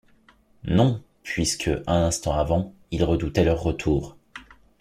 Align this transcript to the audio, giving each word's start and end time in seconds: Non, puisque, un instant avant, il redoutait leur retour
Non, 0.63 0.99
puisque, 1.21 1.69
un 1.85 1.97
instant 2.05 2.31
avant, 2.33 2.73
il 2.89 3.03
redoutait 3.03 3.43
leur 3.43 3.61
retour 3.61 4.17